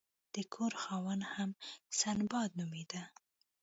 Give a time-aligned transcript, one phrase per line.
[0.35, 1.49] د کور خاوند هم
[1.99, 3.03] سنباد نومیده.